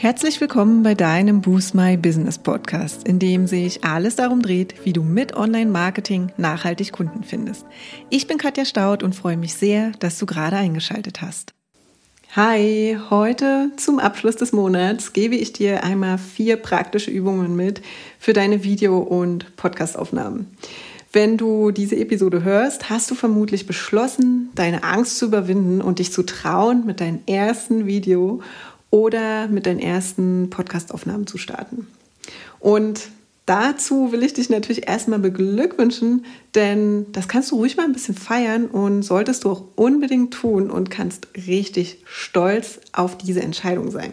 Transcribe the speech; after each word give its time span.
Herzlich 0.00 0.40
willkommen 0.40 0.84
bei 0.84 0.94
deinem 0.94 1.40
Boost 1.40 1.74
My 1.74 1.96
Business 1.96 2.38
Podcast, 2.38 3.08
in 3.08 3.18
dem 3.18 3.48
sich 3.48 3.82
alles 3.82 4.14
darum 4.14 4.42
dreht, 4.42 4.76
wie 4.84 4.92
du 4.92 5.02
mit 5.02 5.34
Online-Marketing 5.34 6.30
nachhaltig 6.36 6.92
Kunden 6.92 7.24
findest. 7.24 7.66
Ich 8.08 8.28
bin 8.28 8.38
Katja 8.38 8.64
Staud 8.64 9.02
und 9.02 9.16
freue 9.16 9.36
mich 9.36 9.54
sehr, 9.54 9.90
dass 9.98 10.16
du 10.16 10.24
gerade 10.24 10.54
eingeschaltet 10.54 11.20
hast. 11.20 11.52
Hi, 12.36 12.96
heute 13.10 13.72
zum 13.76 13.98
Abschluss 13.98 14.36
des 14.36 14.52
Monats 14.52 15.12
gebe 15.14 15.34
ich 15.34 15.52
dir 15.52 15.82
einmal 15.82 16.18
vier 16.18 16.58
praktische 16.58 17.10
Übungen 17.10 17.56
mit 17.56 17.82
für 18.20 18.32
deine 18.32 18.62
Video- 18.62 19.00
und 19.00 19.56
Podcastaufnahmen. 19.56 20.46
Wenn 21.10 21.36
du 21.38 21.72
diese 21.72 21.96
Episode 21.96 22.44
hörst, 22.44 22.88
hast 22.88 23.10
du 23.10 23.16
vermutlich 23.16 23.66
beschlossen, 23.66 24.50
deine 24.54 24.84
Angst 24.84 25.18
zu 25.18 25.26
überwinden 25.26 25.80
und 25.80 25.98
dich 25.98 26.12
zu 26.12 26.22
trauen, 26.22 26.86
mit 26.86 27.00
deinem 27.00 27.18
ersten 27.26 27.86
Video 27.86 28.42
oder 28.90 29.48
mit 29.48 29.66
deinen 29.66 29.80
ersten 29.80 30.50
Podcastaufnahmen 30.50 31.26
zu 31.26 31.38
starten. 31.38 31.86
Und 32.60 33.08
dazu 33.46 34.12
will 34.12 34.22
ich 34.22 34.34
dich 34.34 34.50
natürlich 34.50 34.88
erstmal 34.88 35.18
beglückwünschen, 35.18 36.24
denn 36.54 37.06
das 37.12 37.28
kannst 37.28 37.50
du 37.50 37.56
ruhig 37.56 37.76
mal 37.76 37.84
ein 37.84 37.92
bisschen 37.92 38.14
feiern 38.14 38.66
und 38.66 39.02
solltest 39.02 39.44
du 39.44 39.50
auch 39.50 39.64
unbedingt 39.76 40.34
tun 40.34 40.70
und 40.70 40.90
kannst 40.90 41.28
richtig 41.46 42.02
stolz 42.04 42.80
auf 42.92 43.18
diese 43.18 43.42
Entscheidung 43.42 43.90
sein. 43.90 44.12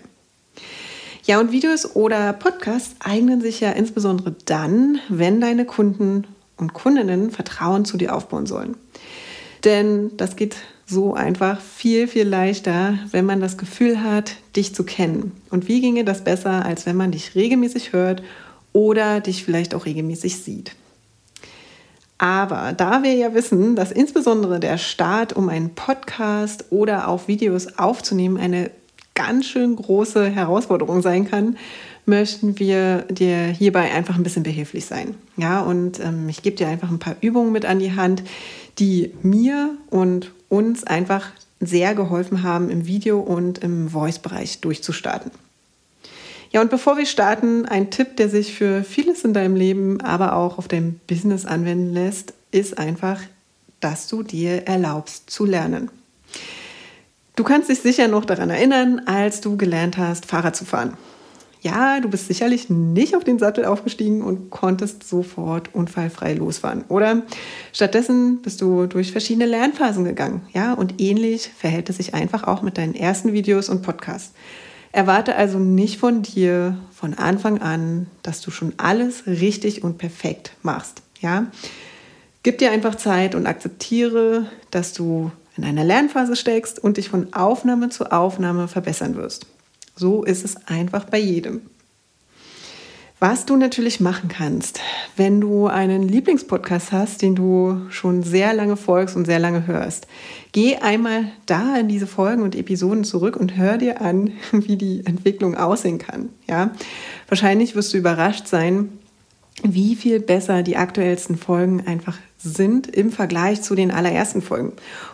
Ja, 1.23 1.39
und 1.39 1.51
Videos 1.51 1.95
oder 1.95 2.33
Podcasts 2.33 2.95
eignen 2.99 3.41
sich 3.41 3.59
ja 3.59 3.71
insbesondere 3.71 4.35
dann, 4.45 4.99
wenn 5.09 5.41
deine 5.41 5.65
Kunden 5.65 6.27
und 6.57 6.73
Kundinnen 6.73 7.31
Vertrauen 7.31 7.83
zu 7.83 7.97
dir 7.97 8.15
aufbauen 8.15 8.45
sollen. 8.45 8.75
Denn 9.63 10.15
das 10.17 10.35
geht 10.35 10.57
so 10.85 11.13
einfach 11.13 11.59
viel, 11.59 12.07
viel 12.07 12.27
leichter, 12.27 12.99
wenn 13.11 13.25
man 13.25 13.41
das 13.41 13.57
Gefühl 13.57 14.03
hat, 14.03 14.35
dich 14.55 14.75
zu 14.75 14.83
kennen. 14.83 15.31
Und 15.49 15.67
wie 15.67 15.81
ginge 15.81 16.05
das 16.05 16.23
besser, 16.23 16.65
als 16.65 16.85
wenn 16.85 16.95
man 16.95 17.11
dich 17.11 17.35
regelmäßig 17.35 17.93
hört 17.93 18.21
oder 18.71 19.19
dich 19.19 19.43
vielleicht 19.43 19.73
auch 19.73 19.85
regelmäßig 19.85 20.37
sieht? 20.37 20.75
Aber 22.17 22.71
da 22.73 23.03
wir 23.03 23.13
ja 23.13 23.33
wissen, 23.33 23.75
dass 23.75 23.91
insbesondere 23.91 24.59
der 24.59 24.77
Start, 24.77 25.33
um 25.33 25.49
einen 25.49 25.75
Podcast 25.75 26.65
oder 26.69 27.07
auch 27.07 27.27
Videos 27.27 27.77
aufzunehmen, 27.77 28.37
eine 28.37 28.71
ganz 29.15 29.47
schön 29.47 29.75
große 29.75 30.29
Herausforderung 30.29 31.01
sein 31.01 31.29
kann, 31.29 31.57
möchten 32.05 32.59
wir 32.59 33.03
dir 33.09 33.47
hierbei 33.47 33.91
einfach 33.91 34.15
ein 34.15 34.23
bisschen 34.23 34.43
behilflich 34.43 34.85
sein. 34.85 35.15
Ja, 35.37 35.61
und 35.61 35.99
ähm, 35.99 36.29
ich 36.29 36.43
gebe 36.43 36.55
dir 36.55 36.67
einfach 36.67 36.89
ein 36.89 36.99
paar 36.99 37.15
Übungen 37.21 37.51
mit 37.51 37.65
an 37.65 37.79
die 37.79 37.95
Hand, 37.95 38.23
die 38.79 39.13
mir 39.21 39.77
und 39.89 40.31
uns 40.49 40.83
einfach 40.83 41.27
sehr 41.59 41.95
geholfen 41.95 42.43
haben, 42.43 42.69
im 42.69 42.85
Video- 42.85 43.19
und 43.19 43.59
im 43.59 43.89
Voice-Bereich 43.89 44.61
durchzustarten. 44.61 45.31
Ja, 46.51 46.61
und 46.61 46.69
bevor 46.69 46.97
wir 46.97 47.05
starten, 47.05 47.65
ein 47.65 47.91
Tipp, 47.91 48.17
der 48.17 48.29
sich 48.29 48.53
für 48.53 48.83
vieles 48.83 49.25
in 49.25 49.33
deinem 49.33 49.55
Leben, 49.55 49.99
aber 50.01 50.35
auch 50.35 50.57
auf 50.57 50.67
deinem 50.67 50.99
Business 51.07 51.45
anwenden 51.45 51.93
lässt, 51.93 52.33
ist 52.51 52.77
einfach, 52.77 53.19
dass 53.79 54.07
du 54.07 54.23
dir 54.23 54.65
erlaubst 54.67 55.29
zu 55.29 55.45
lernen. 55.45 55.89
Du 57.35 57.43
kannst 57.43 57.69
dich 57.69 57.81
sicher 57.81 58.07
noch 58.07 58.23
daran 58.23 58.49
erinnern, 58.49 59.01
als 59.05 59.41
du 59.41 59.57
gelernt 59.57 59.97
hast, 59.97 60.25
Fahrrad 60.25 60.55
zu 60.55 60.63
fahren. 60.63 60.95
Ja, 61.65 61.99
du 61.99 62.09
bist 62.09 62.27
sicherlich 62.27 62.69
nicht 62.69 63.15
auf 63.15 63.23
den 63.23 63.39
Sattel 63.39 63.65
aufgestiegen 63.65 64.21
und 64.21 64.51
konntest 64.51 65.01
sofort 65.01 65.73
unfallfrei 65.73 66.35
losfahren. 66.35 66.83
Oder 66.89 67.23
stattdessen 67.73 68.43
bist 68.43 68.61
du 68.61 68.85
durch 68.85 69.11
verschiedene 69.11 69.47
Lernphasen 69.47 70.05
gegangen. 70.05 70.41
Ja, 70.53 70.73
und 70.73 71.01
ähnlich 71.01 71.49
verhält 71.57 71.89
es 71.89 71.97
sich 71.97 72.13
einfach 72.13 72.43
auch 72.43 72.61
mit 72.61 72.77
deinen 72.77 72.93
ersten 72.93 73.33
Videos 73.33 73.67
und 73.67 73.81
Podcasts. 73.81 74.33
Erwarte 74.91 75.37
also 75.37 75.57
nicht 75.57 75.97
von 75.99 76.21
dir 76.21 76.77
von 76.91 77.15
Anfang 77.15 77.59
an, 77.63 78.05
dass 78.21 78.41
du 78.41 78.51
schon 78.51 78.73
alles 78.77 79.25
richtig 79.25 79.83
und 79.83 79.97
perfekt 79.97 80.51
machst. 80.61 81.01
Ja, 81.19 81.47
gib 82.43 82.59
dir 82.59 82.69
einfach 82.69 82.93
Zeit 82.93 83.33
und 83.33 83.47
akzeptiere, 83.47 84.45
dass 84.69 84.93
du 84.93 85.31
in 85.57 85.63
einer 85.63 85.83
Lernphase 85.83 86.35
steckst 86.35 86.77
und 86.77 86.97
dich 86.97 87.09
von 87.09 87.33
Aufnahme 87.33 87.89
zu 87.89 88.11
Aufnahme 88.11 88.67
verbessern 88.67 89.15
wirst. 89.15 89.47
So 89.95 90.23
ist 90.23 90.43
es 90.43 90.67
einfach 90.67 91.05
bei 91.05 91.19
jedem. 91.19 91.61
Was 93.19 93.45
du 93.45 93.55
natürlich 93.55 94.01
machen 94.01 94.27
kannst, 94.27 94.81
wenn 95.15 95.39
du 95.39 95.67
einen 95.67 96.03
Lieblingspodcast 96.03 96.91
hast, 96.91 97.21
den 97.21 97.33
du 97.33 97.87
schon 97.89 98.23
sehr 98.23 98.53
lange 98.53 98.75
folgst 98.75 99.15
und 99.15 99.23
sehr 99.23 99.39
lange 99.39 99.67
hörst, 99.67 100.05
geh 100.51 100.75
einmal 100.75 101.31
da 101.45 101.77
in 101.77 101.87
diese 101.87 102.07
Folgen 102.07 102.43
und 102.43 102.55
Episoden 102.55 103.05
zurück 103.05 103.37
und 103.37 103.55
hör 103.55 103.77
dir 103.77 104.01
an, 104.01 104.33
wie 104.51 104.75
die 104.75 105.05
Entwicklung 105.05 105.55
aussehen 105.55 105.97
kann. 105.97 106.29
Ja, 106.47 106.71
wahrscheinlich 107.29 107.73
wirst 107.73 107.93
du 107.93 107.97
überrascht 107.97 108.47
sein, 108.47 108.89
wie 109.63 109.95
viel 109.95 110.19
besser 110.19 110.61
die 110.61 110.75
aktuellsten 110.75 111.37
Folgen 111.37 111.87
einfach 111.87 112.17
sind 112.45 112.87
im 112.87 113.11
Vergleich 113.11 113.61
zu 113.61 113.75
den 113.75 113.91
allerersten 113.91 114.41
Folgen. 114.41 114.73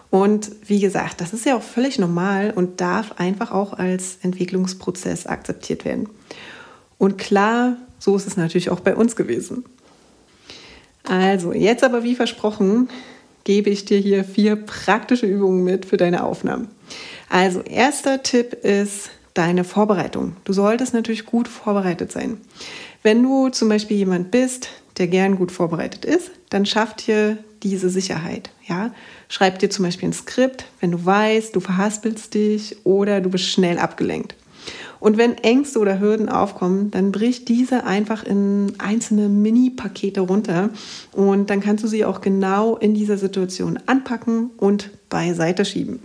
Und 0.10 0.52
wie 0.66 0.82
gesagt, 0.82 1.22
das 1.22 1.34
ist 1.34 1.46
ja 1.46 1.56
auch 1.56 1.64
völlig 1.64 1.98
normal 1.98 2.52
und 2.54 2.82
darf 2.82 3.14
einfach 3.18 3.52
auch 3.52 3.74
als 3.74 4.18
Entwicklungsprozess 4.22 5.26
akzeptiert 5.26 5.86
werden. 5.86 6.10
Und 6.98 7.18
klar, 7.18 7.78
so 7.98 8.16
ist 8.16 8.28
es 8.28 8.38
natürlich 8.38 8.70
auch 8.70 8.82
bei 8.82 8.96
uns 8.96 9.16
gewesen. 9.16 9.64
Also, 11.04 11.54
jetzt 11.54 11.84
aber 11.84 12.04
wie 12.04 12.16
versprochen, 12.16 12.90
gebe 13.44 13.70
ich 13.70 13.86
dir 13.86 13.98
hier 13.98 14.24
vier 14.24 14.56
praktische 14.56 15.26
Übungen 15.26 15.64
mit 15.64 15.86
für 15.86 15.98
deine 15.98 16.24
Aufnahmen. 16.24 16.68
Also, 17.30 17.62
erster 17.62 18.22
Tipp 18.22 18.54
ist 18.54 19.10
deine 19.34 19.64
Vorbereitung. 19.64 20.36
Du 20.44 20.54
solltest 20.54 20.94
natürlich 20.94 21.26
gut 21.26 21.48
vorbereitet 21.48 22.12
sein. 22.12 22.38
Wenn 23.02 23.24
du 23.24 23.50
zum 23.50 23.70
Beispiel 23.70 23.98
jemand 23.98 24.30
bist, 24.30 24.70
der 24.98 25.08
gern 25.08 25.38
gut 25.38 25.52
vorbereitet 25.52 26.06
ist, 26.06 26.32
dann 26.50 26.66
schafft 26.66 27.08
dir 27.08 27.38
diese 27.64 27.90
Sicherheit. 27.90 28.52
Ja? 28.68 28.94
Schreib 29.30 29.60
dir 29.60 29.70
zum 29.70 29.86
Beispiel 29.86 30.10
ein 30.10 30.14
Skript, 30.14 30.66
wenn 30.80 30.92
du 30.92 31.06
weißt, 31.06 31.56
du 31.56 31.60
verhaspelst 31.60 32.34
dich 32.34 32.78
oder 32.86 33.22
du 33.22 33.30
bist 33.30 33.46
schnell 33.46 33.80
abgelenkt. 33.80 34.36
Und 35.00 35.18
wenn 35.18 35.36
Ängste 35.40 35.80
oder 35.80 36.00
Hürden 36.00 36.30
aufkommen, 36.30 36.92
dann 36.92 37.12
brich 37.12 37.44
diese 37.44 37.86
einfach 37.86 38.24
in 38.24 38.74
einzelne 38.78 39.30
Mini-Pakete 39.30 40.22
runter 40.22 40.70
und 41.12 41.50
dann 41.50 41.60
kannst 41.60 41.84
du 41.84 41.88
sie 41.88 42.06
auch 42.06 42.22
genau 42.22 42.78
in 42.78 42.94
dieser 42.94 43.18
Situation 43.18 43.80
anpacken 43.88 44.52
und 44.58 44.92
beiseite 45.10 45.66
schieben. 45.66 46.00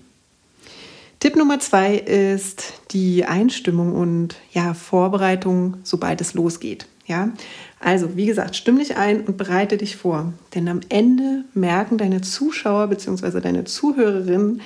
Tipp 1.21 1.37
Nummer 1.37 1.61
zwei 1.61 1.97
ist 1.97 2.75
die 2.91 3.27
Einstimmung 3.27 3.95
und 3.95 4.37
ja, 4.53 4.73
Vorbereitung, 4.73 5.77
sobald 5.83 6.21
es 6.23 6.33
losgeht. 6.33 6.87
Ja, 7.07 7.31
also 7.79 8.17
wie 8.17 8.27
gesagt, 8.27 8.57
stimm 8.57 8.79
dich 8.79 8.97
ein 8.97 9.23
und 9.23 9.37
bereite 9.37 9.77
dich 9.77 9.97
vor, 9.97 10.33
denn 10.55 10.69
am 10.69 10.81
Ende 10.89 11.45
merken 11.55 11.99
deine 11.99 12.23
Zuschauer 12.23 12.89
bzw. 12.89 13.41
deine 13.41 13.65
Zuhörerinnen, 13.65 14.63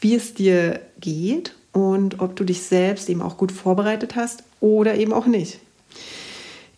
wie 0.00 0.14
es 0.14 0.34
dir 0.34 0.80
geht 1.00 1.54
und 1.72 2.20
ob 2.20 2.36
du 2.36 2.44
dich 2.44 2.62
selbst 2.62 3.08
eben 3.10 3.22
auch 3.22 3.36
gut 3.36 3.52
vorbereitet 3.52 4.16
hast 4.16 4.44
oder 4.60 4.94
eben 4.94 5.12
auch 5.12 5.26
nicht. 5.26 5.58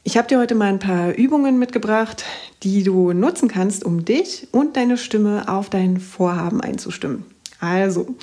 Ich 0.03 0.16
habe 0.16 0.28
dir 0.28 0.38
heute 0.38 0.54
mal 0.54 0.69
ein 0.69 0.78
paar 0.78 1.15
Übungen 1.15 1.59
mitgebracht, 1.59 2.25
die 2.62 2.84
du 2.84 3.12
nutzen 3.12 3.48
kannst, 3.48 3.84
um 3.84 4.04
dich 4.04 4.47
und 4.53 4.76
deine 4.76 4.97
Stimme 4.97 5.48
auf 5.48 5.69
dein 5.69 5.98
Vorhaben 5.98 6.60
einzustimmen. 6.60 7.25
Also, 7.59 8.15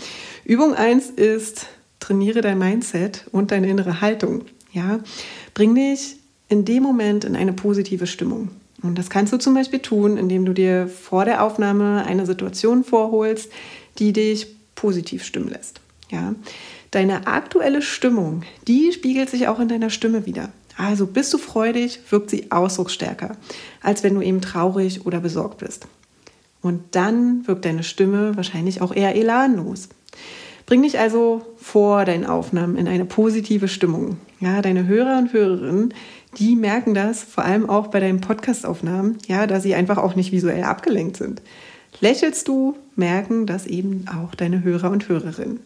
Übung 0.45 0.73
1 0.75 1.09
ist, 1.09 1.67
trainiere 1.99 2.41
dein 2.41 2.57
Mindset 2.57 3.25
und 3.31 3.51
deine 3.51 3.67
innere 3.67 3.99
Haltung. 3.99 4.45
Ja, 4.71 4.99
bring 5.53 5.75
dich 5.75 6.17
in 6.53 6.65
dem 6.65 6.83
Moment 6.83 7.25
in 7.25 7.35
eine 7.35 7.51
positive 7.51 8.05
Stimmung. 8.05 8.49
Und 8.83 8.99
das 8.99 9.09
kannst 9.09 9.33
du 9.33 9.37
zum 9.37 9.55
Beispiel 9.55 9.79
tun, 9.79 10.17
indem 10.17 10.45
du 10.45 10.53
dir 10.53 10.87
vor 10.87 11.25
der 11.25 11.43
Aufnahme 11.43 12.05
eine 12.05 12.27
Situation 12.27 12.83
vorholst, 12.83 13.51
die 13.97 14.13
dich 14.13 14.47
positiv 14.75 15.23
stimmen 15.23 15.49
lässt. 15.49 15.81
Ja? 16.11 16.35
Deine 16.91 17.25
aktuelle 17.25 17.81
Stimmung, 17.81 18.43
die 18.67 18.91
spiegelt 18.91 19.31
sich 19.31 19.47
auch 19.47 19.59
in 19.59 19.67
deiner 19.67 19.89
Stimme 19.89 20.27
wieder. 20.27 20.51
Also 20.77 21.07
bist 21.07 21.33
du 21.33 21.39
freudig, 21.39 21.99
wirkt 22.11 22.29
sie 22.29 22.51
ausdrucksstärker, 22.51 23.35
als 23.81 24.03
wenn 24.03 24.13
du 24.13 24.21
eben 24.21 24.41
traurig 24.41 25.07
oder 25.07 25.19
besorgt 25.19 25.57
bist. 25.59 25.87
Und 26.61 26.83
dann 26.91 27.47
wirkt 27.47 27.65
deine 27.65 27.83
Stimme 27.83 28.37
wahrscheinlich 28.37 28.81
auch 28.81 28.93
eher 28.93 29.15
elanlos. 29.15 29.89
Bring 30.65 30.83
dich 30.83 30.99
also 30.99 31.41
vor 31.57 32.05
deinen 32.05 32.25
Aufnahmen 32.25 32.77
in 32.77 32.87
eine 32.87 33.05
positive 33.05 33.67
Stimmung. 33.67 34.17
Ja, 34.39 34.61
deine 34.61 34.87
Hörer 34.87 35.17
und 35.17 35.33
Hörerinnen, 35.33 35.93
die 36.37 36.55
merken 36.55 36.93
das 36.93 37.23
vor 37.23 37.45
allem 37.45 37.69
auch 37.69 37.87
bei 37.87 37.99
deinen 37.99 38.21
Podcastaufnahmen, 38.21 39.17
ja, 39.27 39.47
da 39.47 39.59
sie 39.59 39.75
einfach 39.75 39.97
auch 39.97 40.15
nicht 40.15 40.31
visuell 40.31 40.63
abgelenkt 40.63 41.17
sind. 41.17 41.41
Lächelst 41.99 42.47
du, 42.47 42.75
merken 42.95 43.45
das 43.45 43.65
eben 43.65 44.05
auch 44.07 44.35
deine 44.35 44.63
Hörer 44.63 44.91
und 44.91 45.07
Hörerinnen. 45.07 45.59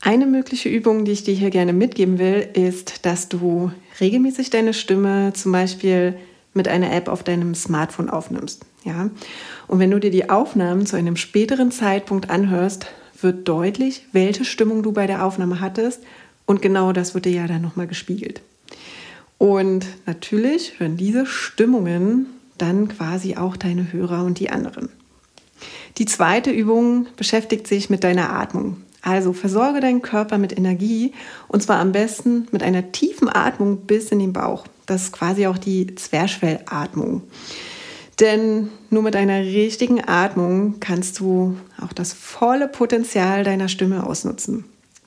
Eine 0.00 0.26
mögliche 0.26 0.68
Übung, 0.68 1.04
die 1.04 1.12
ich 1.12 1.24
dir 1.24 1.34
hier 1.34 1.50
gerne 1.50 1.72
mitgeben 1.72 2.18
will, 2.18 2.46
ist, 2.52 3.06
dass 3.06 3.28
du 3.28 3.70
regelmäßig 4.00 4.50
deine 4.50 4.74
Stimme 4.74 5.32
zum 5.32 5.52
Beispiel 5.52 6.16
mit 6.52 6.68
einer 6.68 6.92
App 6.92 7.08
auf 7.08 7.22
deinem 7.22 7.54
Smartphone 7.54 8.10
aufnimmst. 8.10 8.64
Ja? 8.84 9.10
Und 9.66 9.78
wenn 9.78 9.90
du 9.90 9.98
dir 9.98 10.10
die 10.10 10.28
Aufnahmen 10.28 10.86
zu 10.86 10.96
einem 10.96 11.16
späteren 11.16 11.70
Zeitpunkt 11.70 12.30
anhörst, 12.30 12.86
wird 13.20 13.48
deutlich, 13.48 14.06
welche 14.12 14.44
Stimmung 14.44 14.82
du 14.82 14.92
bei 14.92 15.06
der 15.06 15.24
Aufnahme 15.24 15.60
hattest 15.60 16.02
Und 16.46 16.60
genau 16.60 16.92
das 16.92 17.14
wird 17.14 17.24
dir 17.24 17.32
ja 17.32 17.46
dann 17.46 17.62
nochmal 17.62 17.86
gespiegelt. 17.86 18.42
Und 19.44 19.84
natürlich 20.06 20.80
hören 20.80 20.96
diese 20.96 21.26
Stimmungen 21.26 22.28
dann 22.56 22.88
quasi 22.88 23.36
auch 23.36 23.58
deine 23.58 23.92
Hörer 23.92 24.24
und 24.24 24.40
die 24.40 24.48
anderen. 24.48 24.88
Die 25.98 26.06
zweite 26.06 26.50
Übung 26.50 27.08
beschäftigt 27.18 27.66
sich 27.66 27.90
mit 27.90 28.04
deiner 28.04 28.30
Atmung. 28.30 28.78
Also 29.02 29.34
versorge 29.34 29.80
deinen 29.80 30.00
Körper 30.00 30.38
mit 30.38 30.56
Energie 30.56 31.12
und 31.46 31.62
zwar 31.62 31.78
am 31.78 31.92
besten 31.92 32.48
mit 32.52 32.62
einer 32.62 32.90
tiefen 32.90 33.28
Atmung 33.28 33.82
bis 33.82 34.10
in 34.10 34.18
den 34.18 34.32
Bauch. 34.32 34.64
Das 34.86 35.02
ist 35.02 35.12
quasi 35.12 35.46
auch 35.46 35.58
die 35.58 35.94
Zwerchfellatmung. 35.94 37.20
Denn 38.20 38.70
nur 38.88 39.02
mit 39.02 39.14
einer 39.14 39.40
richtigen 39.40 40.02
Atmung 40.02 40.80
kannst 40.80 41.20
du 41.20 41.58
auch 41.82 41.92
das 41.92 42.14
volle 42.14 42.66
Potenzial 42.66 43.44
deiner 43.44 43.68
Stimme 43.68 44.06
ausnutzen. 44.06 44.64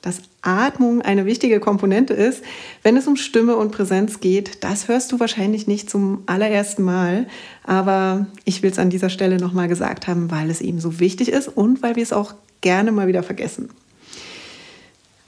Dass 0.08 0.22
Atmung 0.40 1.02
eine 1.02 1.26
wichtige 1.26 1.60
Komponente 1.60 2.14
ist, 2.14 2.42
wenn 2.82 2.96
es 2.96 3.06
um 3.06 3.16
Stimme 3.16 3.56
und 3.56 3.72
Präsenz 3.72 4.20
geht, 4.20 4.64
das 4.64 4.88
hörst 4.88 5.12
du 5.12 5.20
wahrscheinlich 5.20 5.66
nicht 5.66 5.90
zum 5.90 6.22
allerersten 6.24 6.82
Mal, 6.82 7.26
aber 7.62 8.26
ich 8.46 8.62
will 8.62 8.70
es 8.70 8.78
an 8.78 8.88
dieser 8.88 9.10
Stelle 9.10 9.36
nochmal 9.36 9.68
gesagt 9.68 10.06
haben, 10.08 10.30
weil 10.30 10.48
es 10.48 10.62
eben 10.62 10.80
so 10.80 10.98
wichtig 10.98 11.28
ist 11.28 11.48
und 11.48 11.82
weil 11.82 11.94
wir 11.96 12.02
es 12.02 12.14
auch 12.14 12.32
gerne 12.62 12.90
mal 12.90 13.06
wieder 13.06 13.22
vergessen. 13.22 13.68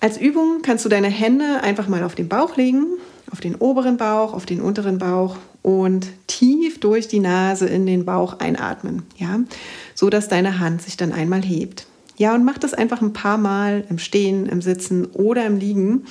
Als 0.01 0.17
Übung 0.17 0.63
kannst 0.63 0.87
du 0.87 0.89
deine 0.89 1.09
Hände 1.09 1.61
einfach 1.63 1.87
mal 1.87 2.03
auf 2.03 2.15
den 2.15 2.31
Bauch 2.31 2.57
legen, 2.57 2.87
auf 3.31 3.41
den 3.41 3.57
oberen 3.57 3.99
Bauch, 3.99 4.33
auf 4.33 4.47
den 4.47 4.63
unteren 4.63 4.97
Bauch 4.97 5.37
und 5.61 6.07
tief 6.27 6.81
durch 6.81 7.07
die 7.07 7.21
Nase 7.21 7.67
in 7.67 7.85
den 7.85 8.07
Bauch 8.07 8.39
einatmen, 8.39 9.03
ja, 9.19 9.41
so 9.95 10.09
dass 10.09 10.29
deine 10.29 10.59
Hand 10.59 10.81
sich 10.81 10.97
dann 10.97 11.13
einmal 11.13 11.43
hebt. 11.43 11.87
Ja, 12.21 12.35
und 12.35 12.45
mach 12.45 12.59
das 12.59 12.75
einfach 12.75 13.01
ein 13.01 13.15
paar 13.15 13.39
Mal 13.39 13.83
im 13.89 13.97
Stehen, 13.99 14.45
im 14.45 14.61
Sitzen 14.61 15.07
oder 15.07 15.47
im 15.47 15.57
Liegen 15.57 16.05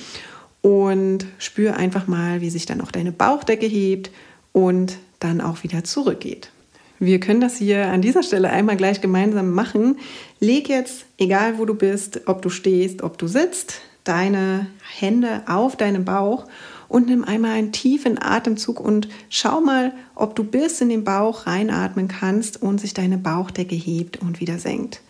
und 0.60 1.24
spür 1.38 1.76
einfach 1.76 2.08
mal, 2.08 2.40
wie 2.40 2.50
sich 2.50 2.66
dann 2.66 2.80
auch 2.80 2.90
deine 2.90 3.12
Bauchdecke 3.12 3.66
hebt 3.66 4.10
und 4.50 4.98
dann 5.20 5.40
auch 5.40 5.62
wieder 5.62 5.84
zurückgeht. 5.84 6.50
Wir 6.98 7.20
können 7.20 7.40
das 7.40 7.58
hier 7.58 7.86
an 7.86 8.02
dieser 8.02 8.24
Stelle 8.24 8.50
einmal 8.50 8.76
gleich 8.76 9.00
gemeinsam 9.00 9.52
machen. 9.52 9.98
Leg 10.40 10.68
jetzt, 10.68 11.06
egal 11.16 11.58
wo 11.58 11.64
du 11.64 11.74
bist, 11.74 12.22
ob 12.26 12.42
du 12.42 12.48
stehst, 12.48 13.04
ob 13.04 13.16
du 13.16 13.28
sitzt, 13.28 13.80
deine 14.02 14.66
Hände 14.98 15.42
auf 15.46 15.76
deinem 15.76 16.04
Bauch 16.04 16.46
und 16.88 17.06
nimm 17.06 17.22
einmal 17.22 17.52
einen 17.52 17.70
tiefen 17.70 18.20
Atemzug 18.20 18.80
und 18.80 19.08
schau 19.28 19.60
mal, 19.60 19.92
ob 20.16 20.34
du 20.34 20.42
bis 20.42 20.80
in 20.80 20.88
den 20.88 21.04
Bauch 21.04 21.46
reinatmen 21.46 22.08
kannst 22.08 22.60
und 22.60 22.80
sich 22.80 22.94
deine 22.94 23.16
Bauchdecke 23.16 23.76
hebt 23.76 24.16
und 24.20 24.40
wieder 24.40 24.58
senkt. 24.58 25.02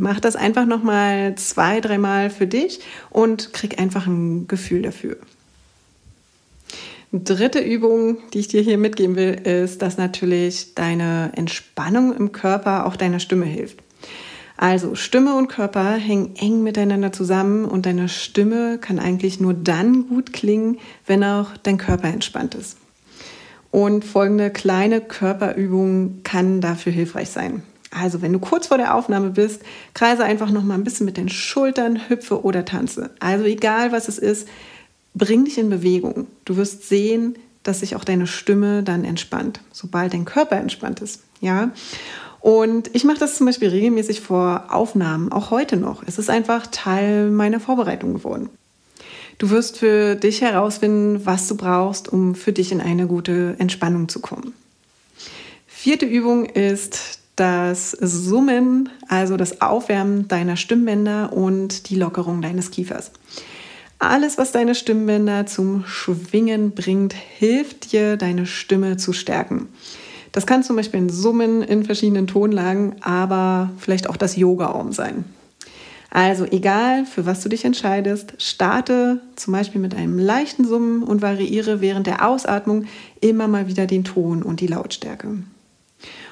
Mach 0.00 0.20
das 0.20 0.36
einfach 0.36 0.66
nochmal 0.66 1.34
zwei, 1.36 1.80
dreimal 1.80 2.30
für 2.30 2.46
dich 2.46 2.80
und 3.10 3.52
krieg 3.52 3.78
einfach 3.78 4.06
ein 4.06 4.48
Gefühl 4.48 4.82
dafür. 4.82 5.16
Dritte 7.12 7.60
Übung, 7.60 8.18
die 8.32 8.40
ich 8.40 8.48
dir 8.48 8.62
hier 8.62 8.78
mitgeben 8.78 9.16
will, 9.16 9.34
ist, 9.34 9.80
dass 9.80 9.96
natürlich 9.96 10.74
deine 10.74 11.32
Entspannung 11.34 12.14
im 12.14 12.32
Körper 12.32 12.86
auch 12.86 12.96
deiner 12.96 13.20
Stimme 13.20 13.46
hilft. 13.46 13.78
Also 14.56 14.94
Stimme 14.94 15.36
und 15.36 15.48
Körper 15.48 15.92
hängen 15.92 16.34
eng 16.36 16.62
miteinander 16.62 17.12
zusammen 17.12 17.64
und 17.66 17.86
deine 17.86 18.08
Stimme 18.08 18.78
kann 18.78 18.98
eigentlich 18.98 19.38
nur 19.38 19.52
dann 19.52 20.08
gut 20.08 20.32
klingen, 20.32 20.78
wenn 21.06 21.22
auch 21.22 21.56
dein 21.62 21.76
Körper 21.76 22.08
entspannt 22.08 22.54
ist. 22.54 22.78
Und 23.70 24.04
folgende 24.04 24.50
kleine 24.50 25.02
Körperübung 25.02 26.20
kann 26.22 26.62
dafür 26.62 26.92
hilfreich 26.92 27.28
sein. 27.28 27.62
Also, 27.98 28.20
wenn 28.20 28.32
du 28.32 28.38
kurz 28.38 28.66
vor 28.66 28.76
der 28.76 28.94
Aufnahme 28.94 29.30
bist, 29.30 29.62
kreise 29.94 30.22
einfach 30.22 30.50
noch 30.50 30.62
mal 30.62 30.74
ein 30.74 30.84
bisschen 30.84 31.06
mit 31.06 31.16
den 31.16 31.30
Schultern, 31.30 32.08
hüpfe 32.08 32.44
oder 32.44 32.64
tanze. 32.64 33.10
Also, 33.20 33.44
egal 33.44 33.90
was 33.90 34.08
es 34.08 34.18
ist, 34.18 34.46
bring 35.14 35.46
dich 35.46 35.56
in 35.56 35.70
Bewegung. 35.70 36.26
Du 36.44 36.56
wirst 36.56 36.88
sehen, 36.88 37.36
dass 37.62 37.80
sich 37.80 37.96
auch 37.96 38.04
deine 38.04 38.26
Stimme 38.26 38.82
dann 38.82 39.04
entspannt, 39.04 39.60
sobald 39.72 40.12
dein 40.12 40.26
Körper 40.26 40.56
entspannt 40.56 41.00
ist. 41.00 41.22
Ja. 41.40 41.70
Und 42.40 42.94
ich 42.94 43.04
mache 43.04 43.18
das 43.18 43.36
zum 43.36 43.46
Beispiel 43.46 43.70
regelmäßig 43.70 44.20
vor 44.20 44.66
Aufnahmen, 44.68 45.32
auch 45.32 45.50
heute 45.50 45.76
noch. 45.76 46.02
Es 46.06 46.18
ist 46.18 46.28
einfach 46.28 46.66
Teil 46.66 47.30
meiner 47.30 47.60
Vorbereitung 47.60 48.12
geworden. 48.12 48.50
Du 49.38 49.50
wirst 49.50 49.78
für 49.78 50.16
dich 50.16 50.42
herausfinden, 50.42 51.24
was 51.24 51.48
du 51.48 51.56
brauchst, 51.56 52.12
um 52.12 52.34
für 52.34 52.52
dich 52.52 52.72
in 52.72 52.80
eine 52.80 53.06
gute 53.06 53.56
Entspannung 53.58 54.08
zu 54.08 54.20
kommen. 54.20 54.52
Vierte 55.66 56.06
Übung 56.06 56.44
ist 56.44 57.20
das 57.36 57.90
Summen, 57.92 58.88
also 59.08 59.36
das 59.36 59.60
Aufwärmen 59.60 60.26
deiner 60.26 60.56
Stimmbänder 60.56 61.32
und 61.32 61.90
die 61.90 61.96
Lockerung 61.96 62.42
deines 62.42 62.70
Kiefers. 62.70 63.12
Alles, 63.98 64.36
was 64.36 64.52
deine 64.52 64.74
Stimmbänder 64.74 65.46
zum 65.46 65.84
Schwingen 65.86 66.72
bringt, 66.72 67.14
hilft 67.14 67.92
dir, 67.92 68.16
deine 68.16 68.46
Stimme 68.46 68.96
zu 68.96 69.12
stärken. 69.12 69.68
Das 70.32 70.46
kann 70.46 70.62
zum 70.62 70.76
Beispiel 70.76 71.00
ein 71.00 71.08
Summen 71.08 71.62
in 71.62 71.84
verschiedenen 71.84 72.26
Tonlagen, 72.26 72.96
aber 73.00 73.70
vielleicht 73.78 74.10
auch 74.10 74.18
das 74.18 74.36
Yoga-Om 74.36 74.92
sein. 74.92 75.24
Also 76.10 76.44
egal, 76.44 77.04
für 77.04 77.26
was 77.26 77.42
du 77.42 77.48
dich 77.48 77.64
entscheidest, 77.64 78.34
starte 78.38 79.20
zum 79.34 79.52
Beispiel 79.52 79.80
mit 79.80 79.94
einem 79.94 80.18
leichten 80.18 80.66
Summen 80.66 81.02
und 81.02 81.20
variiere 81.20 81.80
während 81.80 82.06
der 82.06 82.26
Ausatmung 82.26 82.84
immer 83.20 83.48
mal 83.48 83.66
wieder 83.66 83.86
den 83.86 84.04
Ton 84.04 84.42
und 84.42 84.60
die 84.60 84.66
Lautstärke. 84.66 85.38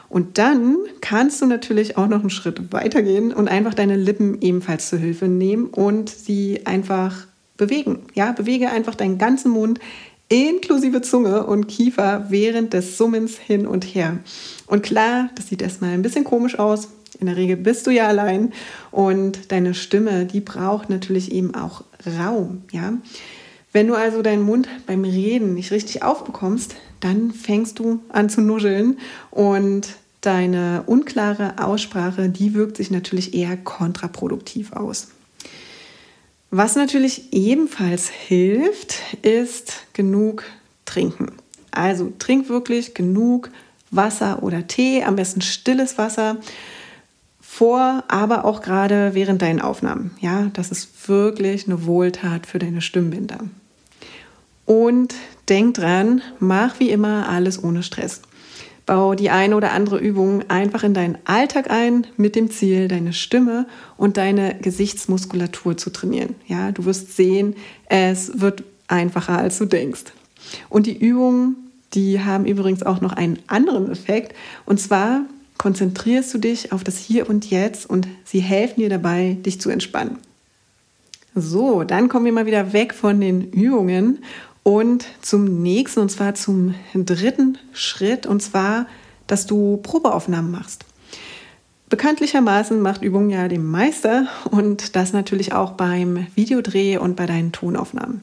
Und 0.09 0.39
dann 0.39 0.77
kannst 1.01 1.43
du 1.43 1.47
natürlich 1.47 1.97
auch 1.97 2.09
noch 2.09 2.21
einen 2.21 2.31
Schritt 2.31 2.73
weitergehen 2.73 3.33
und 3.33 3.49
einfach 3.49 3.75
deine 3.75 3.97
Lippen 3.97 4.41
ebenfalls 4.41 4.89
zur 4.89 4.99
Hilfe 4.99 5.27
nehmen 5.27 5.67
und 5.67 6.09
sie 6.09 6.67
einfach 6.67 7.27
bewegen. 7.56 8.01
Ja, 8.15 8.33
bewege 8.33 8.71
einfach 8.71 8.95
deinen 8.95 9.19
ganzen 9.19 9.51
Mund 9.51 9.81
inklusive 10.29 11.03
Zunge 11.03 11.47
und 11.47 11.69
Kiefer 11.69 12.27
während 12.29 12.73
des 12.73 12.97
Summens 12.97 13.39
hin 13.39 13.67
und 13.67 13.85
her. 13.85 14.19
Und 14.67 14.83
klar, 14.83 15.31
das 15.35 15.49
sieht 15.49 15.62
erstmal 15.62 15.91
ein 15.91 16.03
bisschen 16.03 16.25
komisch 16.25 16.59
aus. 16.59 16.89
In 17.21 17.27
der 17.27 17.37
Regel 17.37 17.56
bist 17.56 17.87
du 17.87 17.91
ja 17.91 18.09
allein 18.09 18.53
und 18.91 19.53
deine 19.53 19.75
Stimme, 19.75 20.25
die 20.27 20.41
braucht 20.41 20.91
natürlich 20.91 21.31
eben 21.31 21.55
auch 21.55 21.84
Raum, 22.19 22.63
ja? 22.73 22.94
Wenn 23.73 23.89
du 23.89 23.94
also 23.94 24.23
deinen 24.23 24.43
Mund 24.43 24.69
beim 24.87 25.03
Reden 25.03 25.55
nicht 25.55 25.73
richtig 25.73 26.05
aufbekommst, 26.05 26.77
dann 27.05 27.32
fängst 27.32 27.79
du 27.79 28.01
an 28.08 28.31
zu 28.31 28.41
nuscheln 28.41 28.99
und 29.31 29.89
deine 30.23 30.84
unklare 30.87 31.63
Aussprache, 31.63 32.31
die 32.31 32.55
wirkt 32.55 32.79
sich 32.79 32.91
natürlich 32.91 33.34
eher 33.34 33.58
kontraproduktiv 33.58 34.73
aus. 34.73 35.08
Was 36.51 36.77
natürlich 36.77 37.32
ebenfalls 37.32 38.08
hilft, 38.08 38.96
ist 39.20 39.82
genug 39.93 40.44
trinken. 40.87 41.32
Also 41.73 42.13
trink 42.19 42.49
wirklich 42.49 42.94
genug 42.94 43.51
Wasser 43.91 44.43
oder 44.43 44.67
Tee, 44.67 45.05
am 45.05 45.17
besten 45.17 45.43
stilles 45.43 45.99
Wasser 45.99 46.39
vor, 47.41 48.05
aber 48.08 48.46
auch 48.46 48.63
gerade 48.63 49.11
während 49.13 49.43
deinen 49.43 49.61
Aufnahmen. 49.61 50.13
Ja, 50.20 50.51
das 50.55 50.70
ist 50.70 51.08
wirklich 51.08 51.67
eine 51.67 51.84
Wohltat 51.84 52.46
für 52.46 52.58
deine 52.58 52.81
Stimmbänder. 52.81 53.41
Und 54.67 55.15
denk 55.49 55.75
dran, 55.75 56.23
mach 56.39 56.81
wie 56.81 56.91
immer 56.91 57.29
alles 57.29 57.63
ohne 57.63 57.83
Stress. 57.83 58.23
Bau 58.87 59.15
die 59.15 59.31
eine 59.31 59.56
oder 59.56 59.73
andere 59.73 59.99
Übung 59.99 60.49
einfach 60.49 60.85
in 60.85 60.93
deinen 60.93 61.17
Alltag 61.25 61.71
ein 61.71 62.06
mit 62.17 62.37
dem 62.37 62.51
Ziel, 62.51 62.89
deine 62.89 63.15
Stimme 63.15 63.67
und 63.97 64.19
deine 64.19 64.56
Gesichtsmuskulatur 64.61 65.77
zu 65.77 65.91
trainieren. 65.91 66.35
Ja, 66.47 66.71
du 66.71 66.85
wirst 66.85 67.17
sehen, 67.17 67.56
es 67.87 68.41
wird 68.41 68.63
einfacher, 68.89 69.39
als 69.39 69.56
du 69.59 69.65
denkst. 69.65 70.13
Und 70.69 70.87
die 70.87 70.99
Übungen, 70.99 71.56
die 71.94 72.21
haben 72.21 72.44
übrigens 72.44 72.83
auch 72.83 73.01
noch 73.01 73.15
einen 73.15 73.39
anderen 73.47 73.91
Effekt. 73.91 74.35
Und 74.67 74.81
zwar 74.81 75.23
konzentrierst 75.56 76.35
du 76.35 76.39
dich 76.39 76.73
auf 76.73 76.85
das 76.85 76.99
Hier 76.99 77.31
und 77.31 77.51
Jetzt 77.51 77.89
und 77.89 78.06
sie 78.25 78.41
helfen 78.41 78.81
dir 78.81 78.91
dabei, 78.91 79.39
dich 79.41 79.61
zu 79.63 79.71
entspannen. 79.71 80.19
So, 81.35 81.85
dann 81.85 82.09
kommen 82.09 82.27
wir 82.27 82.33
mal 82.33 82.47
wieder 82.47 82.73
weg 82.75 82.93
von 82.94 83.21
den 83.21 83.51
Übungen 83.51 84.19
und 84.65 85.06
zum 85.23 85.63
nächsten, 85.63 86.01
und 86.01 86.11
zwar 86.11 86.35
zum 86.35 86.75
dritten 86.94 87.59
Schritt, 87.73 88.27
und 88.27 88.43
zwar, 88.43 88.87
dass 89.29 89.47
du 89.47 89.77
Probeaufnahmen 89.77 90.51
machst. 90.51 90.85
Bekanntlichermaßen 91.91 92.81
macht 92.81 93.03
Übung 93.03 93.31
ja 93.31 93.47
den 93.47 93.65
Meister 93.65 94.27
und 94.51 94.97
das 94.97 95.13
natürlich 95.13 95.53
auch 95.53 95.73
beim 95.73 96.27
Videodreh 96.35 96.97
und 96.97 97.15
bei 97.15 97.27
deinen 97.27 97.53
Tonaufnahmen. 97.53 98.23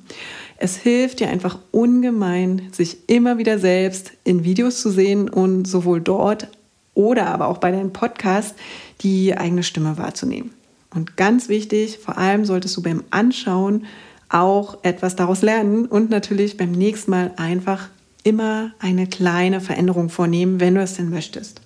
Es 0.58 0.76
hilft 0.76 1.22
dir 1.22 1.30
einfach 1.30 1.58
ungemein, 1.72 2.64
sich 2.72 3.08
immer 3.08 3.38
wieder 3.38 3.60
selbst 3.60 4.12
in 4.24 4.44
Videos 4.44 4.82
zu 4.82 4.90
sehen 4.90 5.30
und 5.30 5.66
sowohl 5.66 6.02
dort 6.02 6.48
oder 6.96 7.28
aber 7.28 7.48
auch 7.48 7.60
bei 7.60 7.72
deinem 7.72 7.94
Podcast 7.94 8.56
die 9.02 9.38
eigene 9.38 9.64
Stimme 9.64 9.98
wahrzunehmen. 9.98 10.52
Und 10.94 11.16
ganz 11.16 11.48
wichtig, 11.48 12.00
vor 12.00 12.18
allem 12.18 12.46
solltest 12.46 12.76
du 12.76 12.82
beim 12.82 13.04
Anschauen 13.12 13.86
auch 14.32 14.78
etwas 14.84 15.16
daraus 15.16 15.42
lernen 15.42 15.86
und 15.86 16.10
natürlich 16.10 16.58
beim 16.58 16.72
nächsten 16.72 17.12
Mal 17.12 17.34
einfach 17.36 17.90
immer 18.24 18.72
eine 18.80 19.08
kleine 19.08 19.62
Veränderung 19.62 20.10
vornehmen, 20.10 20.60
wenn 20.60 20.76
du 20.76 20.82
es 20.82 20.96
denn 20.96 21.10
möchtest. 21.10 21.62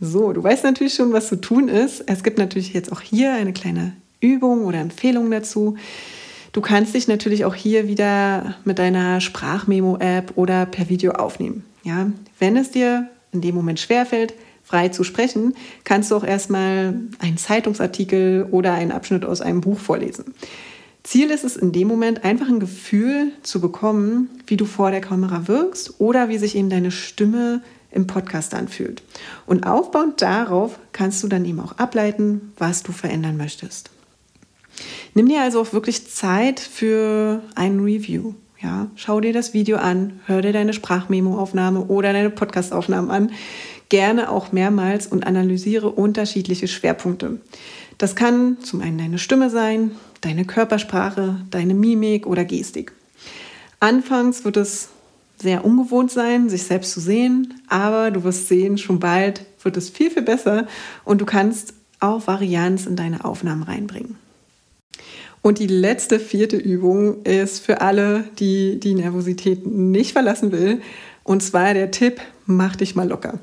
So, 0.00 0.32
du 0.32 0.42
weißt 0.42 0.64
natürlich 0.64 0.94
schon, 0.94 1.12
was 1.12 1.28
zu 1.28 1.36
tun 1.36 1.68
ist. 1.68 2.04
Es 2.06 2.22
gibt 2.22 2.38
natürlich 2.38 2.74
jetzt 2.74 2.92
auch 2.92 3.00
hier 3.00 3.32
eine 3.32 3.52
kleine 3.52 3.92
Übung 4.20 4.64
oder 4.64 4.78
Empfehlung 4.78 5.30
dazu. 5.30 5.76
Du 6.52 6.60
kannst 6.60 6.94
dich 6.94 7.08
natürlich 7.08 7.44
auch 7.44 7.54
hier 7.54 7.88
wieder 7.88 8.56
mit 8.64 8.78
deiner 8.78 9.20
Sprachmemo-App 9.20 10.32
oder 10.36 10.66
per 10.66 10.88
Video 10.88 11.12
aufnehmen. 11.12 11.64
Ja, 11.82 12.10
wenn 12.38 12.56
es 12.56 12.70
dir 12.70 13.08
in 13.32 13.40
dem 13.40 13.54
Moment 13.54 13.80
schwerfällt, 13.80 14.34
frei 14.64 14.88
zu 14.88 15.04
sprechen, 15.04 15.54
kannst 15.84 16.10
du 16.10 16.16
auch 16.16 16.24
erstmal 16.24 16.94
einen 17.18 17.36
Zeitungsartikel 17.36 18.48
oder 18.50 18.74
einen 18.74 18.92
Abschnitt 18.92 19.24
aus 19.24 19.40
einem 19.40 19.60
Buch 19.60 19.78
vorlesen. 19.78 20.34
Ziel 21.06 21.30
ist 21.30 21.44
es 21.44 21.54
in 21.54 21.70
dem 21.70 21.86
Moment 21.86 22.24
einfach 22.24 22.48
ein 22.48 22.58
Gefühl 22.58 23.30
zu 23.44 23.60
bekommen, 23.60 24.28
wie 24.48 24.56
du 24.56 24.64
vor 24.64 24.90
der 24.90 25.00
Kamera 25.00 25.46
wirkst 25.46 26.00
oder 26.00 26.28
wie 26.28 26.36
sich 26.36 26.56
eben 26.56 26.68
deine 26.68 26.90
Stimme 26.90 27.62
im 27.92 28.08
Podcast 28.08 28.54
anfühlt. 28.54 29.04
Und 29.46 29.68
aufbauend 29.68 30.20
darauf 30.20 30.80
kannst 30.90 31.22
du 31.22 31.28
dann 31.28 31.44
eben 31.44 31.60
auch 31.60 31.78
ableiten, 31.78 32.52
was 32.58 32.82
du 32.82 32.90
verändern 32.90 33.36
möchtest. 33.36 33.90
Nimm 35.14 35.28
dir 35.28 35.42
also 35.42 35.60
auch 35.60 35.72
wirklich 35.72 36.08
Zeit 36.08 36.58
für 36.58 37.40
ein 37.54 37.78
Review. 37.78 38.34
Ja, 38.60 38.88
schau 38.96 39.20
dir 39.20 39.32
das 39.32 39.54
Video 39.54 39.76
an, 39.76 40.18
hör 40.26 40.42
dir 40.42 40.52
deine 40.52 40.72
Sprachmemo-Aufnahme 40.72 41.84
oder 41.84 42.12
deine 42.12 42.30
Podcast-Aufnahmen 42.30 43.12
an, 43.12 43.30
gerne 43.90 44.28
auch 44.28 44.50
mehrmals 44.50 45.06
und 45.06 45.24
analysiere 45.24 45.88
unterschiedliche 45.88 46.66
Schwerpunkte. 46.66 47.38
Das 47.98 48.16
kann 48.16 48.58
zum 48.60 48.80
einen 48.80 48.98
deine 48.98 49.18
Stimme 49.18 49.50
sein, 49.50 49.92
deine 50.26 50.44
Körpersprache, 50.44 51.36
deine 51.50 51.74
Mimik 51.74 52.26
oder 52.26 52.44
Gestik. 52.44 52.92
Anfangs 53.78 54.44
wird 54.44 54.56
es 54.56 54.88
sehr 55.40 55.64
ungewohnt 55.64 56.10
sein, 56.10 56.48
sich 56.48 56.64
selbst 56.64 56.92
zu 56.92 57.00
sehen, 57.00 57.54
aber 57.68 58.10
du 58.10 58.24
wirst 58.24 58.48
sehen, 58.48 58.76
schon 58.76 58.98
bald 58.98 59.44
wird 59.62 59.76
es 59.76 59.88
viel, 59.88 60.10
viel 60.10 60.22
besser 60.22 60.66
und 61.04 61.20
du 61.20 61.26
kannst 61.26 61.74
auch 62.00 62.26
Varianz 62.26 62.86
in 62.86 62.96
deine 62.96 63.24
Aufnahmen 63.24 63.62
reinbringen. 63.62 64.16
Und 65.42 65.60
die 65.60 65.68
letzte, 65.68 66.18
vierte 66.18 66.56
Übung 66.56 67.22
ist 67.22 67.64
für 67.64 67.80
alle, 67.80 68.24
die 68.40 68.80
die 68.80 68.94
Nervosität 68.94 69.64
nicht 69.64 70.12
verlassen 70.12 70.50
will. 70.50 70.80
Und 71.22 71.40
zwar 71.40 71.72
der 71.72 71.92
Tipp, 71.92 72.20
mach 72.46 72.74
dich 72.74 72.96
mal 72.96 73.08
locker. 73.08 73.38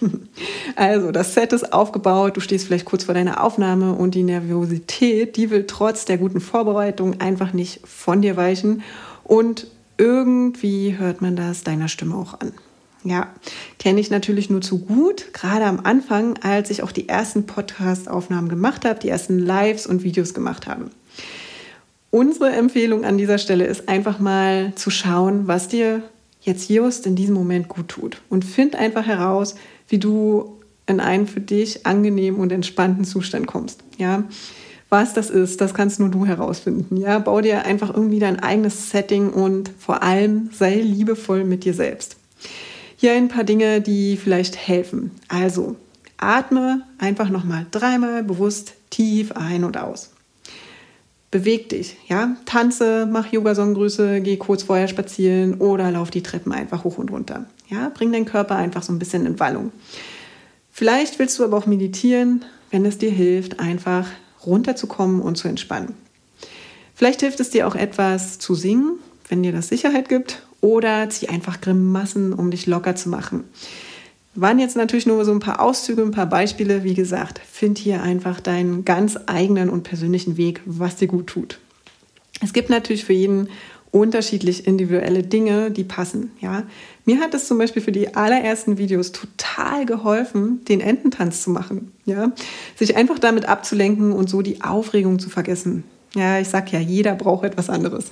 Also, 0.76 1.12
das 1.12 1.34
Set 1.34 1.52
ist 1.52 1.72
aufgebaut, 1.72 2.36
du 2.36 2.40
stehst 2.40 2.66
vielleicht 2.66 2.84
kurz 2.84 3.04
vor 3.04 3.14
deiner 3.14 3.44
Aufnahme 3.44 3.92
und 3.92 4.14
die 4.14 4.24
Nervosität, 4.24 5.36
die 5.36 5.50
will 5.50 5.66
trotz 5.68 6.04
der 6.04 6.18
guten 6.18 6.40
Vorbereitung 6.40 7.20
einfach 7.20 7.52
nicht 7.52 7.80
von 7.86 8.22
dir 8.22 8.36
weichen. 8.36 8.82
Und 9.22 9.68
irgendwie 9.96 10.96
hört 10.98 11.22
man 11.22 11.36
das 11.36 11.62
deiner 11.62 11.88
Stimme 11.88 12.16
auch 12.16 12.40
an. 12.40 12.52
Ja, 13.04 13.28
kenne 13.78 14.00
ich 14.00 14.10
natürlich 14.10 14.48
nur 14.48 14.62
zu 14.62 14.78
gut, 14.78 15.34
gerade 15.34 15.66
am 15.66 15.80
Anfang, 15.84 16.38
als 16.42 16.70
ich 16.70 16.82
auch 16.82 16.90
die 16.90 17.08
ersten 17.08 17.44
Podcast-Aufnahmen 17.44 18.48
gemacht 18.48 18.86
habe, 18.86 18.98
die 18.98 19.10
ersten 19.10 19.38
Lives 19.38 19.86
und 19.86 20.02
Videos 20.02 20.32
gemacht 20.32 20.66
habe. 20.66 20.90
Unsere 22.10 22.50
Empfehlung 22.52 23.04
an 23.04 23.18
dieser 23.18 23.38
Stelle 23.38 23.66
ist 23.66 23.88
einfach 23.88 24.20
mal 24.20 24.72
zu 24.74 24.90
schauen, 24.90 25.46
was 25.46 25.68
dir 25.68 26.02
jetzt 26.44 26.70
just 26.70 27.06
in 27.06 27.16
diesem 27.16 27.34
Moment 27.34 27.68
gut 27.68 27.88
tut. 27.88 28.20
Und 28.28 28.44
find 28.44 28.76
einfach 28.76 29.06
heraus, 29.06 29.56
wie 29.88 29.98
du 29.98 30.60
in 30.86 31.00
einen 31.00 31.26
für 31.26 31.40
dich 31.40 31.86
angenehmen 31.86 32.38
und 32.38 32.52
entspannten 32.52 33.04
Zustand 33.04 33.46
kommst. 33.46 33.80
Ja, 33.98 34.24
was 34.90 35.14
das 35.14 35.30
ist, 35.30 35.60
das 35.60 35.74
kannst 35.74 35.98
nur 35.98 36.10
du 36.10 36.26
herausfinden. 36.26 36.98
Ja, 36.98 37.18
bau 37.18 37.40
dir 37.40 37.64
einfach 37.64 37.92
irgendwie 37.92 38.18
dein 38.18 38.38
eigenes 38.38 38.90
Setting 38.90 39.30
und 39.30 39.70
vor 39.78 40.02
allem 40.02 40.50
sei 40.52 40.76
liebevoll 40.76 41.44
mit 41.44 41.64
dir 41.64 41.74
selbst. 41.74 42.16
Hier 42.96 43.12
ein 43.12 43.28
paar 43.28 43.44
Dinge, 43.44 43.80
die 43.80 44.16
vielleicht 44.16 44.56
helfen. 44.56 45.10
Also, 45.28 45.76
atme 46.16 46.82
einfach 46.98 47.28
nochmal 47.28 47.66
dreimal 47.70 48.22
bewusst 48.22 48.74
tief 48.90 49.32
ein 49.32 49.64
und 49.64 49.76
aus 49.76 50.13
beweg 51.34 51.68
dich, 51.68 51.96
ja, 52.06 52.36
tanze, 52.44 53.08
mach 53.10 53.32
Yoga-Sonnengrüße, 53.32 54.20
geh 54.20 54.36
kurz 54.36 54.62
vorher 54.62 54.86
spazieren 54.86 55.54
oder 55.54 55.90
lauf 55.90 56.12
die 56.12 56.22
Treppen 56.22 56.52
einfach 56.52 56.84
hoch 56.84 56.96
und 56.96 57.10
runter. 57.10 57.46
Ja, 57.68 57.90
bring 57.92 58.12
deinen 58.12 58.24
Körper 58.24 58.54
einfach 58.54 58.84
so 58.84 58.92
ein 58.92 59.00
bisschen 59.00 59.26
in 59.26 59.40
Wallung. 59.40 59.72
Vielleicht 60.70 61.18
willst 61.18 61.36
du 61.36 61.44
aber 61.44 61.56
auch 61.56 61.66
meditieren, 61.66 62.44
wenn 62.70 62.86
es 62.86 62.98
dir 62.98 63.10
hilft, 63.10 63.58
einfach 63.58 64.06
runterzukommen 64.46 65.20
und 65.20 65.34
zu 65.34 65.48
entspannen. 65.48 65.96
Vielleicht 66.94 67.22
hilft 67.22 67.40
es 67.40 67.50
dir 67.50 67.66
auch 67.66 67.74
etwas 67.74 68.38
zu 68.38 68.54
singen, 68.54 69.00
wenn 69.28 69.42
dir 69.42 69.50
das 69.50 69.66
Sicherheit 69.66 70.08
gibt, 70.08 70.46
oder 70.60 71.10
zieh 71.10 71.26
einfach 71.26 71.60
Grimassen, 71.60 72.32
um 72.32 72.52
dich 72.52 72.66
locker 72.66 72.94
zu 72.94 73.08
machen. 73.08 73.42
Waren 74.36 74.58
jetzt 74.58 74.76
natürlich 74.76 75.06
nur 75.06 75.24
so 75.24 75.32
ein 75.32 75.40
paar 75.40 75.60
Auszüge, 75.60 76.02
ein 76.02 76.10
paar 76.10 76.26
Beispiele. 76.26 76.82
Wie 76.82 76.94
gesagt, 76.94 77.38
find 77.38 77.78
hier 77.78 78.02
einfach 78.02 78.40
deinen 78.40 78.84
ganz 78.84 79.18
eigenen 79.26 79.70
und 79.70 79.84
persönlichen 79.84 80.36
Weg, 80.36 80.60
was 80.64 80.96
dir 80.96 81.06
gut 81.06 81.28
tut. 81.28 81.60
Es 82.42 82.52
gibt 82.52 82.68
natürlich 82.68 83.04
für 83.04 83.12
jeden 83.12 83.48
unterschiedlich 83.92 84.66
individuelle 84.66 85.22
Dinge, 85.22 85.70
die 85.70 85.84
passen. 85.84 86.32
Ja, 86.40 86.64
mir 87.04 87.20
hat 87.20 87.32
es 87.32 87.46
zum 87.46 87.58
Beispiel 87.58 87.80
für 87.80 87.92
die 87.92 88.16
allerersten 88.16 88.76
Videos 88.76 89.12
total 89.12 89.86
geholfen, 89.86 90.64
den 90.64 90.80
Ententanz 90.80 91.44
zu 91.44 91.50
machen. 91.50 91.92
Ja, 92.04 92.32
sich 92.74 92.96
einfach 92.96 93.20
damit 93.20 93.46
abzulenken 93.48 94.12
und 94.12 94.28
so 94.28 94.42
die 94.42 94.62
Aufregung 94.62 95.20
zu 95.20 95.30
vergessen. 95.30 95.84
Ja, 96.16 96.40
ich 96.40 96.48
sag 96.48 96.72
ja, 96.72 96.80
jeder 96.80 97.14
braucht 97.14 97.44
etwas 97.44 97.70
anderes. 97.70 98.10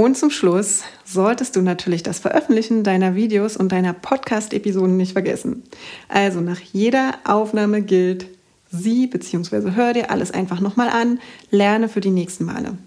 Und 0.00 0.16
zum 0.16 0.30
Schluss 0.30 0.82
solltest 1.04 1.56
du 1.56 1.60
natürlich 1.60 2.02
das 2.02 2.20
Veröffentlichen 2.20 2.84
deiner 2.84 3.14
Videos 3.14 3.58
und 3.58 3.70
deiner 3.70 3.92
Podcast-Episoden 3.92 4.96
nicht 4.96 5.12
vergessen. 5.12 5.62
Also 6.08 6.40
nach 6.40 6.58
jeder 6.58 7.18
Aufnahme 7.24 7.82
gilt, 7.82 8.24
sieh 8.70 9.06
bzw. 9.08 9.72
hör 9.72 9.92
dir 9.92 10.10
alles 10.10 10.30
einfach 10.30 10.60
nochmal 10.60 10.88
an, 10.88 11.20
lerne 11.50 11.90
für 11.90 12.00
die 12.00 12.08
nächsten 12.08 12.46
Male. 12.46 12.78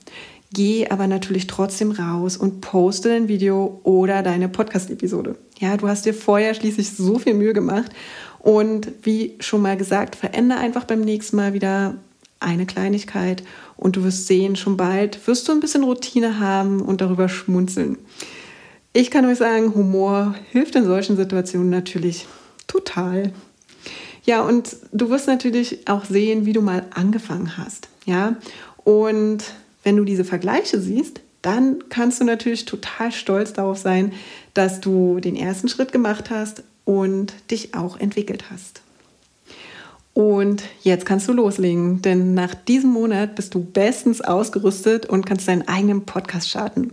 Geh 0.54 0.88
aber 0.90 1.06
natürlich 1.06 1.46
trotzdem 1.46 1.92
raus 1.92 2.36
und 2.36 2.62
poste 2.62 3.10
dein 3.10 3.28
Video 3.28 3.80
oder 3.84 4.24
deine 4.24 4.50
Podcast-Episode. 4.50 5.36
Ja, 5.60 5.78
du 5.78 5.88
hast 5.88 6.08
dir 6.08 6.16
vorher 6.16 6.56
schließlich 6.56 6.94
so 6.94 7.20
viel 7.20 7.36
Mühe 7.36 7.54
gemacht 7.54 7.92
und 8.40 8.88
wie 9.04 9.36
schon 9.40 9.62
mal 9.62 9.78
gesagt, 9.78 10.16
verändere 10.16 10.58
einfach 10.58 10.86
beim 10.86 11.02
nächsten 11.02 11.36
Mal 11.36 11.54
wieder 11.54 11.94
eine 12.40 12.66
Kleinigkeit 12.66 13.44
und 13.78 13.96
du 13.96 14.04
wirst 14.04 14.28
sehen, 14.28 14.56
schon 14.56 14.78
bald 14.78 15.26
wirst 15.28 15.48
du 15.48 15.52
ein 15.52 15.60
bisschen 15.60 15.84
Routine 15.84 16.40
haben 16.40 16.82
und 16.82 17.02
darüber 17.02 17.30
schmunzeln. 17.30 17.98
Ich 18.94 19.10
kann 19.10 19.26
euch 19.26 19.40
sagen, 19.40 19.74
Humor 19.74 20.36
hilft 20.52 20.76
in 20.76 20.86
solchen 20.86 21.18
Situationen 21.18 21.72
natürlich 21.72 22.28
total. 22.68 23.34
Ja, 24.24 24.42
und 24.42 24.76
du 24.92 25.10
wirst 25.10 25.28
natürlich 25.28 25.88
auch 25.88 26.06
sehen, 26.06 26.46
wie 26.46 26.54
du 26.54 26.62
mal 26.62 26.86
angefangen 26.94 27.58
hast. 27.58 27.90
Ja, 28.06 28.36
und 28.84 29.44
wenn 29.84 29.98
du 29.98 30.06
diese 30.06 30.24
Vergleiche 30.24 30.80
siehst, 30.80 31.22
dann 31.42 31.84
kannst 31.90 32.22
du 32.22 32.24
natürlich 32.24 32.66
total 32.66 33.12
stolz 33.12 33.54
darauf 33.54 33.78
sein, 33.78 34.14
dass 34.54 34.80
du 34.80 35.20
den 35.20 35.36
ersten 35.36 35.68
Schritt 35.68 35.92
gemacht 35.92 36.30
hast 36.30 36.64
und 36.86 37.34
dich 37.50 37.74
auch 37.74 38.00
entwickelt 38.00 38.46
hast. 38.52 38.83
Und 40.14 40.64
jetzt 40.84 41.06
kannst 41.06 41.28
du 41.28 41.34
loslegen, 41.34 42.02
denn 42.04 42.36
nach 42.36 42.54
diesem 42.54 42.92
Monat 42.92 43.36
bist 43.36 43.56
du 43.56 43.64
bestens 43.64 44.22
ausgerüstet 44.22 45.08
und 45.08 45.26
kannst 45.26 45.48
deinen 45.48 45.68
eigenen 45.68 46.06
Podcast 46.06 46.50
starten. 46.50 46.92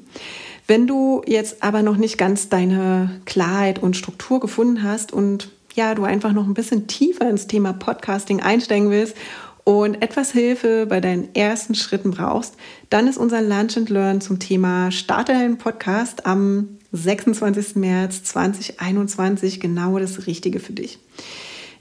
Wenn 0.67 0.87
du 0.87 1.23
jetzt 1.27 1.63
aber 1.63 1.83
noch 1.83 1.97
nicht 1.97 2.17
ganz 2.17 2.49
deine 2.49 3.21
Klarheit 3.27 3.83
und 3.83 3.97
Struktur 3.97 4.41
gefunden 4.41 4.83
hast 4.83 5.13
und 5.13 5.51
ja, 5.75 5.95
du 5.95 6.05
einfach 6.05 6.33
noch 6.33 6.47
ein 6.47 6.55
bisschen 6.55 6.87
tiefer 6.87 7.29
ins 7.29 7.47
Thema 7.47 7.73
Podcasting 7.73 8.41
einsteigen 8.41 8.91
willst 8.91 9.17
und 9.65 10.03
etwas 10.03 10.33
Hilfe 10.33 10.87
bei 10.87 11.01
deinen 11.01 11.35
ersten 11.35 11.75
Schritten 11.75 12.13
brauchst, 12.13 12.55
dann 12.89 13.07
ist 13.07 13.19
unser 13.19 13.43
Lunch 13.43 13.77
and 13.77 13.91
Learn 13.91 14.21
zum 14.21 14.39
Thema 14.39 14.91
Starte 14.91 15.33
deinen 15.33 15.59
Podcast 15.59 16.25
am 16.25 16.79
26. 16.93 17.77
März 17.77 18.25
2021 18.25 19.61
genau 19.61 19.99
das 19.99 20.27
Richtige 20.27 20.61
für 20.61 20.73
dich. 20.73 20.99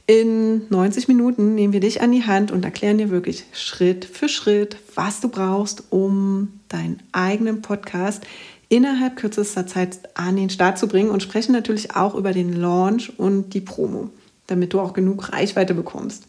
In 0.09 0.63
90 0.71 1.07
Minuten 1.07 1.53
nehmen 1.53 1.71
wir 1.71 1.81
dich 1.81 2.01
an 2.01 2.11
die 2.11 2.23
Hand 2.23 2.49
und 2.49 2.65
erklären 2.65 2.97
dir 2.97 3.11
wirklich 3.11 3.45
Schritt 3.53 4.05
für 4.05 4.27
Schritt, 4.27 4.77
was 4.95 5.21
du 5.21 5.29
brauchst, 5.29 5.83
um 5.91 6.61
deinen 6.67 6.99
eigenen 7.11 7.61
Podcast 7.61 8.23
innerhalb 8.69 9.17
kürzester 9.17 9.67
Zeit 9.67 9.99
an 10.15 10.35
den 10.35 10.49
Start 10.49 10.79
zu 10.79 10.87
bringen 10.87 11.11
und 11.11 11.21
sprechen 11.21 11.51
natürlich 11.51 11.95
auch 11.95 12.15
über 12.15 12.33
den 12.33 12.53
Launch 12.53 13.19
und 13.19 13.53
die 13.53 13.61
Promo, 13.61 14.09
damit 14.47 14.73
du 14.73 14.79
auch 14.79 14.93
genug 14.93 15.31
Reichweite 15.31 15.75
bekommst. 15.75 16.23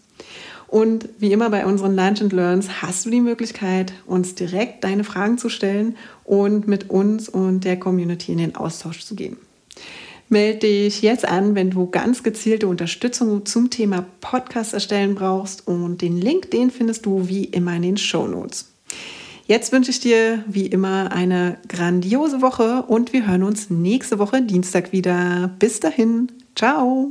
Und 0.69 1.09
wie 1.19 1.33
immer 1.33 1.49
bei 1.49 1.65
unseren 1.65 1.97
Lunch 1.97 2.21
and 2.21 2.35
Learns 2.35 2.83
hast 2.83 3.07
du 3.07 3.11
die 3.11 3.23
Möglichkeit, 3.23 3.95
uns 4.05 4.35
direkt 4.35 4.85
deine 4.85 5.05
Fragen 5.05 5.39
zu 5.39 5.49
stellen 5.49 5.97
und 6.25 6.69
mit 6.69 6.91
uns 6.91 7.31
und 7.31 7.65
der 7.65 7.79
Community 7.79 8.33
in 8.33 8.39
den 8.39 8.57
Austausch 8.57 9.07
zu 9.07 9.15
gehen. 9.15 9.39
Melde 10.31 10.61
dich 10.61 11.03
jetzt 11.03 11.27
an, 11.27 11.57
wenn 11.57 11.71
du 11.71 11.89
ganz 11.91 12.23
gezielte 12.23 12.69
Unterstützung 12.69 13.45
zum 13.47 13.69
Thema 13.69 14.07
Podcast 14.21 14.73
erstellen 14.73 15.17
brauchst 15.17 15.67
und 15.67 16.03
den 16.03 16.17
Link, 16.17 16.53
den 16.53 16.71
findest 16.71 17.05
du 17.05 17.27
wie 17.27 17.45
immer 17.45 17.75
in 17.75 17.83
den 17.83 17.97
Show 17.97 18.29
Notes. 18.29 18.71
Jetzt 19.47 19.73
wünsche 19.73 19.91
ich 19.91 19.99
dir 19.99 20.45
wie 20.47 20.67
immer 20.67 21.11
eine 21.11 21.59
grandiose 21.67 22.43
Woche 22.43 22.85
und 22.87 23.13
wir 23.13 23.27
hören 23.27 23.43
uns 23.43 23.71
nächste 23.71 24.21
Woche 24.21 24.41
Dienstag 24.41 24.93
wieder. 24.93 25.51
Bis 25.59 25.81
dahin, 25.81 26.31
ciao! 26.55 27.11